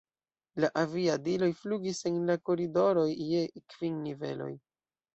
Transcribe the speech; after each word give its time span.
La 0.63 0.69
aviadiloj 0.83 1.51
flugis 1.59 2.01
en 2.13 2.19
la 2.31 2.39
koridoroj 2.51 3.07
je 3.13 3.47
kvin 3.63 4.05
niveloj. 4.11 4.53